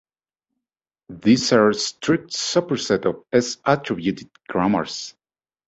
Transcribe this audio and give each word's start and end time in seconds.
These 1.09 1.51
are 1.53 1.69
a 1.69 1.73
strict 1.75 2.31
superset 2.31 3.05
of 3.05 3.23
S-attributed 3.33 4.31
grammars. 4.49 5.13